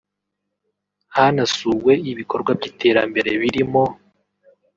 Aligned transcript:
Hanasuwe 1.15 1.93
ibikorwa 2.11 2.51
by’iterambere 2.59 3.29
birimo 3.41 3.83